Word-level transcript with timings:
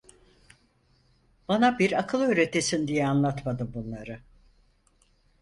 Bana 1.47 1.79
bir 1.79 1.99
akıl 1.99 2.21
öğretesin 2.21 2.87
diye 2.87 3.07
anlatmadım 3.07 3.71
bunları… 3.73 4.19